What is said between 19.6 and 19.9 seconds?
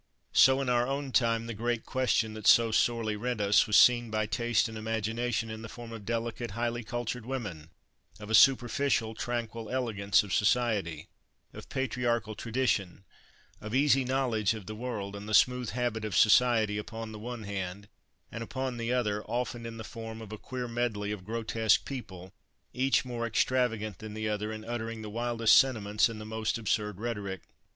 in the